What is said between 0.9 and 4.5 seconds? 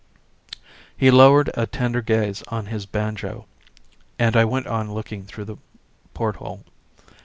He lowered a tender gaze on his banjo and I